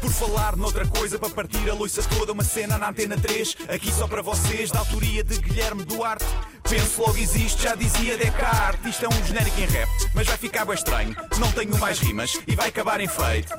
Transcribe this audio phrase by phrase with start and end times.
[0.00, 3.92] Por falar noutra coisa, para partir a loiça toda, uma cena na antena 3, aqui
[3.92, 6.24] só para vocês, da autoria de Guilherme Duarte.
[6.68, 8.90] Penso logo existe, já dizia Descartes.
[8.90, 11.16] Isto é um genérico em rap, mas vai ficar bem estranho.
[11.38, 13.52] Não tenho mais rimas e vai acabar em feito.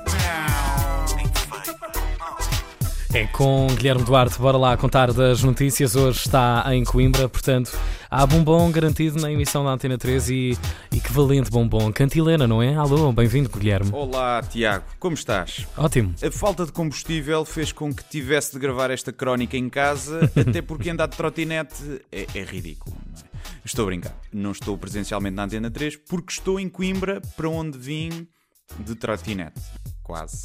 [3.14, 5.96] É com Guilherme Duarte, bora lá contar das notícias.
[5.96, 7.72] Hoje está em Coimbra, portanto,
[8.10, 10.58] há bombom garantido na emissão da Antena 3 e,
[10.92, 11.92] e que valente bombom.
[11.92, 12.74] Cantilena, não é?
[12.74, 13.90] Alô, bem-vindo, Guilherme.
[13.92, 15.66] Olá, Tiago, como estás?
[15.76, 16.14] Ótimo.
[16.22, 20.62] A falta de combustível fez com que tivesse de gravar esta crónica em casa, até
[20.62, 22.96] porque andar de trotinete é, é ridículo.
[23.22, 23.28] É?
[23.64, 24.16] Estou a brincar.
[24.32, 28.26] Não estou presencialmente na Antena 3 porque estou em Coimbra, para onde vim
[28.78, 29.60] de trotinete.
[30.02, 30.42] Quase.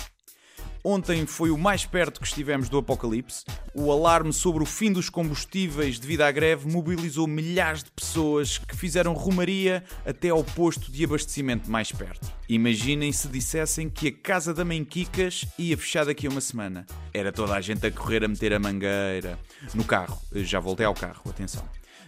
[0.86, 3.46] Ontem foi o mais perto que estivemos do apocalipse.
[3.74, 8.76] O alarme sobre o fim dos combustíveis devido à greve mobilizou milhares de pessoas que
[8.76, 12.30] fizeram rumaria até ao posto de abastecimento mais perto.
[12.50, 16.86] Imaginem se dissessem que a casa da Mãe Kikas ia fechar daqui a uma semana.
[17.14, 19.40] Era toda a gente a correr a meter a mangueira.
[19.74, 21.64] No carro, já voltei ao carro, atenção.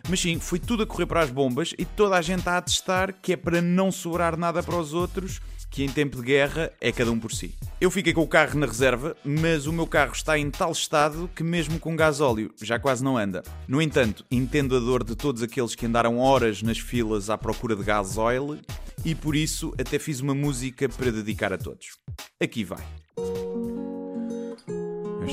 [0.09, 3.14] Mas sim, foi tudo a correr para as bombas e toda a gente a atestar
[3.22, 5.41] que é para não sobrar nada para os outros
[5.75, 7.53] que em tempo de guerra é cada um por si.
[7.81, 11.30] Eu fiquei com o carro na reserva, mas o meu carro está em tal estado
[11.36, 13.44] que, mesmo com gasóleo, já quase não anda.
[13.67, 17.75] No entanto, entendo a dor de todos aqueles que andaram horas nas filas à procura
[17.75, 18.61] de gasóleo
[19.03, 21.97] e por isso até fiz uma música para dedicar a todos.
[22.39, 23.04] Aqui vai.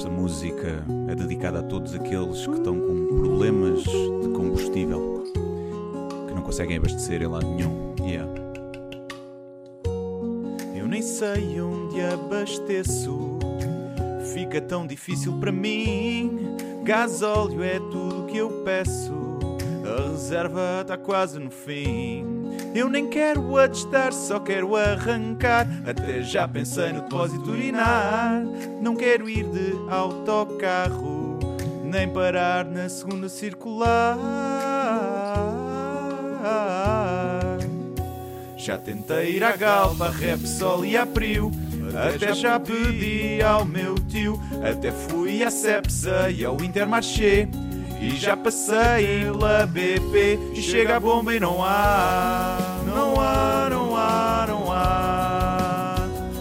[0.03, 5.22] Esta música é dedicada a todos aqueles que estão com problemas de combustível,
[6.27, 7.95] que não conseguem abastecer em lado nenhum.
[8.00, 8.42] Yeah
[10.89, 13.39] nem sei onde abasteço.
[14.34, 16.56] Fica tão difícil para mim.
[16.83, 19.39] Gasóleo é tudo que eu peço.
[19.86, 22.41] A reserva está quase no fim.
[22.74, 25.66] Eu nem quero adestar, só quero arrancar.
[25.86, 28.42] Até já pensei no depósito urinar.
[28.80, 31.38] Não quero ir de autocarro,
[31.84, 34.16] nem parar na segunda circular.
[38.56, 41.50] Já tentei ir à Galpa, Repsol e à Prio.
[42.14, 44.40] Até já pedi ao meu tio.
[44.62, 47.48] Até fui à Cepsa e ao Intermarché.
[48.02, 50.51] E já passei pela BP.
[50.55, 52.58] E chega a bomba e não há.
[52.85, 55.95] Não há, não há, não há.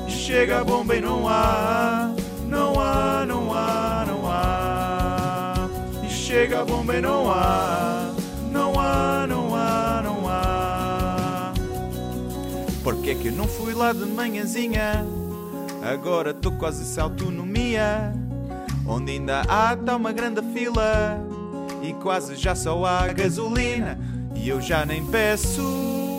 [0.07, 2.11] E chega a bomba e não há.
[2.47, 5.69] Não há, não há, não há.
[6.03, 8.11] E chega a bomba e não há.
[8.51, 11.53] Não há, não há, não há.
[12.83, 15.05] Porque é que eu não fui lá de manhãzinha?
[15.83, 18.11] Agora tô quase sem autonomia.
[18.87, 21.21] Onde ainda há tá uma grande fila.
[21.81, 23.97] E quase já só há gasolina.
[24.35, 25.61] E eu já nem peço.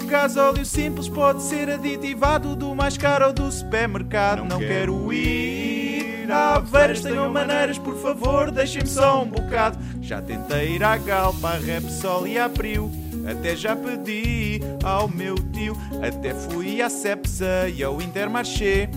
[0.06, 4.44] Gasóleo simples pode ser aditivado do mais caro ou do supermercado.
[4.44, 6.30] Não, quero ir.
[6.30, 9.78] Há várias tenham maneiras, por favor, deixem-me só um bocado.
[10.00, 12.90] Já tentei ir à Galpa, à Repsol e à Prio.
[13.26, 18.88] Até já pedi ao meu tio, até fui à Cepsa e ao Intermarché.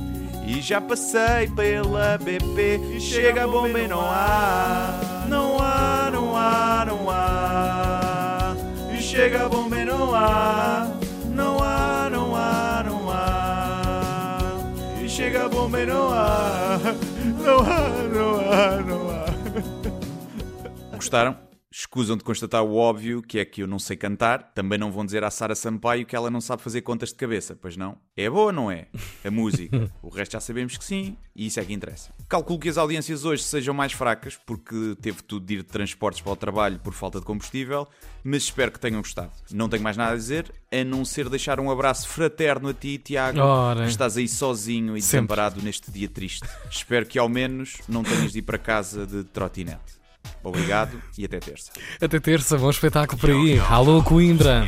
[0.48, 5.15] E já passei pela BP, e chega a bomba e não há, não
[6.46, 8.56] há, não há.
[8.94, 10.88] E chega a bomba e não há,
[11.34, 14.40] não há, não há, não há.
[15.02, 16.80] E chega a bomba e não há,
[17.44, 19.26] não há, não há, não há.
[20.96, 21.45] Gostaram?
[21.78, 24.54] Escusam de constatar o óbvio, que é que eu não sei cantar.
[24.54, 27.54] Também não vão dizer à Sara Sampaio que ela não sabe fazer contas de cabeça,
[27.54, 27.98] pois não?
[28.16, 28.88] É boa, não é?
[29.26, 29.92] A música.
[30.02, 32.12] O resto já sabemos que sim, e isso é que interessa.
[32.30, 36.22] Calculo que as audiências hoje sejam mais fracas, porque teve tudo de ir de transportes
[36.22, 37.86] para o trabalho por falta de combustível,
[38.24, 39.32] mas espero que tenham gostado.
[39.52, 42.98] Não tenho mais nada a dizer, a não ser deixar um abraço fraterno a ti,
[43.00, 43.82] Tiago, Ora.
[43.84, 45.18] que estás aí sozinho e Sempre.
[45.28, 46.48] desamparado neste dia triste.
[46.72, 50.05] espero que ao menos não tenhas de ir para casa de trotinete.
[50.46, 51.72] Obrigado e até terça.
[52.00, 53.60] Até terça, bom espetáculo por aí.
[53.68, 54.68] Alô, Coimbra.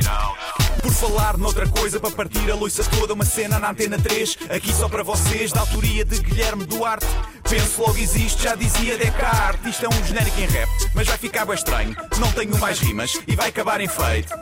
[0.81, 4.73] Por falar noutra coisa, para partir a loiça toda, uma cena na antena 3, aqui
[4.73, 7.05] só para vocês, da autoria de Guilherme Duarte.
[7.47, 9.75] Penso logo existe, já dizia Descartes.
[9.75, 11.95] Isto é um genérico em rap, mas vai ficar bem estranho.
[12.17, 14.33] Não tenho mais rimas e vai acabar em feito.